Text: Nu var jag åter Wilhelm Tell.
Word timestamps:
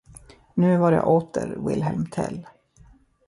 Nu 0.53 0.77
var 0.77 0.91
jag 0.91 1.07
åter 1.07 1.57
Wilhelm 1.67 2.05
Tell. 2.05 2.47